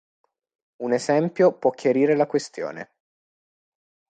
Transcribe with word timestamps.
Un 0.79 0.93
esempio 0.93 1.53
può 1.59 1.69
chiarire 1.69 2.15
la 2.15 2.25
questione. 2.25 2.91